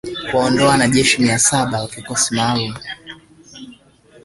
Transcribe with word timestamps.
Kuwaondoa 0.31 0.69
wanajeshi 0.69 1.21
mia 1.21 1.39
saba 1.39 1.81
wa 1.81 1.87
kikosi 1.87 2.35
maalum 2.35 2.73